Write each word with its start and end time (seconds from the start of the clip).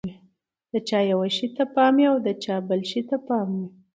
د 0.71 0.73
چا 0.87 0.99
یوه 1.11 1.27
شي 1.35 1.47
ته 1.55 1.63
پام 1.73 1.95
وي، 2.01 2.07
د 2.25 2.27
چا 2.43 2.55
بل 2.67 2.81
شي 2.91 3.01
ته 3.09 3.17
پام 3.27 3.47
وي. 3.57 3.67